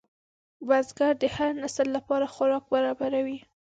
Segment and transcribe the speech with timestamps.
[0.67, 3.37] بزګر د هر نسل لپاره خوراک برابروي